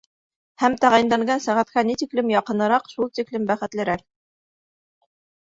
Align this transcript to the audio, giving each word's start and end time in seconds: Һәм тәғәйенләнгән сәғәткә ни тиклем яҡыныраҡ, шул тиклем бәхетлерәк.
Һәм 0.61 0.77
тәғәйенләнгән 0.85 1.43
сәғәткә 1.43 1.83
ни 1.89 1.95
тиклем 2.03 2.31
яҡыныраҡ, 2.35 2.89
шул 2.97 3.13
тиклем 3.19 3.47
бәхетлерәк. 3.53 4.05